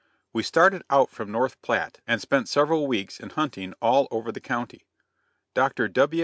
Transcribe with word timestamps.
We 0.33 0.41
started 0.41 0.81
out 0.89 1.11
from 1.11 1.31
North 1.31 1.61
Platte, 1.61 1.99
and 2.07 2.19
spent 2.19 2.49
several 2.49 2.87
weeks 2.87 3.19
in 3.19 3.29
hunting 3.29 3.75
all 3.83 4.07
over 4.09 4.31
the 4.31 4.41
county. 4.41 4.87
Dr. 5.53 5.91